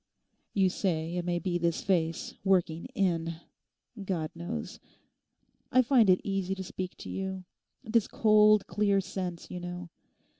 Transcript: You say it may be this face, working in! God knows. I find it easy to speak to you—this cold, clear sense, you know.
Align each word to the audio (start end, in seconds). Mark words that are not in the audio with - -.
You 0.55 0.69
say 0.71 1.15
it 1.15 1.25
may 1.25 1.37
be 1.37 1.59
this 1.59 1.83
face, 1.83 2.33
working 2.43 2.85
in! 2.95 3.35
God 4.03 4.31
knows. 4.33 4.79
I 5.71 5.83
find 5.83 6.09
it 6.09 6.21
easy 6.23 6.55
to 6.55 6.63
speak 6.63 6.97
to 6.97 7.09
you—this 7.11 8.07
cold, 8.07 8.65
clear 8.65 8.99
sense, 8.99 9.51
you 9.51 9.59
know. 9.59 9.89